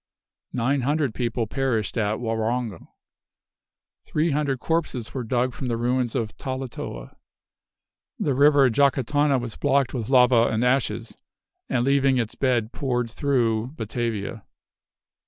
[0.53, 2.87] Nine hundred people perished at Waronge.
[4.03, 7.15] Three hundred corpses were dug from the ruins of Talatoa.
[8.17, 11.15] The river Jacatana was blocked with lava and ashes,
[11.69, 14.43] and leaving its bed poured through Batavia.